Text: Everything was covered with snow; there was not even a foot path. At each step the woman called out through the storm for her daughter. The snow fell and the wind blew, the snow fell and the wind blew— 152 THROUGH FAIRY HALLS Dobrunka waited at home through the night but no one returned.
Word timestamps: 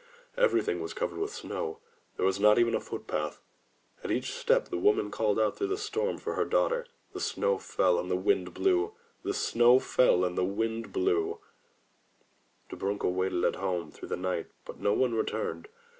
Everything 0.35 0.79
was 0.81 0.95
covered 0.95 1.19
with 1.19 1.29
snow; 1.31 1.77
there 2.17 2.25
was 2.25 2.39
not 2.39 2.57
even 2.57 2.73
a 2.73 2.79
foot 2.79 3.05
path. 3.05 3.39
At 4.03 4.09
each 4.09 4.31
step 4.31 4.69
the 4.69 4.79
woman 4.79 5.11
called 5.11 5.39
out 5.39 5.55
through 5.55 5.67
the 5.67 5.77
storm 5.77 6.17
for 6.17 6.33
her 6.33 6.43
daughter. 6.43 6.87
The 7.13 7.19
snow 7.19 7.59
fell 7.59 7.99
and 7.99 8.09
the 8.09 8.15
wind 8.15 8.51
blew, 8.51 8.95
the 9.21 9.35
snow 9.35 9.77
fell 9.77 10.25
and 10.25 10.35
the 10.35 10.43
wind 10.43 10.91
blew— 10.91 11.37
152 12.71 12.77
THROUGH 12.79 12.79
FAIRY 12.79 12.89
HALLS 12.89 12.99
Dobrunka 12.99 13.15
waited 13.15 13.45
at 13.45 13.55
home 13.61 13.91
through 13.91 14.09
the 14.09 14.17
night 14.17 14.47
but 14.65 14.79
no 14.79 14.93
one 14.93 15.13
returned. 15.13 15.67